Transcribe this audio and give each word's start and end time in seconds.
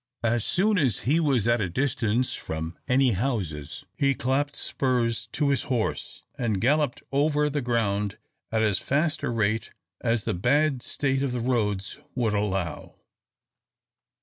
As 0.23 0.43
soon 0.43 0.79
as 0.79 1.01
he 1.01 1.19
was 1.19 1.45
at 1.45 1.61
a 1.61 1.69
distance 1.69 2.33
from 2.33 2.75
any 2.87 3.11
houses, 3.11 3.85
he 3.95 4.15
clapped 4.15 4.55
spurs 4.55 5.27
to 5.33 5.49
his 5.49 5.65
horse 5.69 6.23
and 6.39 6.59
galloped 6.59 7.03
over 7.11 7.51
the 7.51 7.61
ground 7.61 8.17
at 8.51 8.63
as 8.63 8.79
fast 8.79 9.21
a 9.21 9.29
rate 9.29 9.69
as 10.03 10.23
the 10.23 10.33
bad 10.33 10.81
state 10.81 11.21
of 11.21 11.33
the 11.33 11.39
roads 11.39 11.99
would 12.15 12.33
allow. 12.33 12.95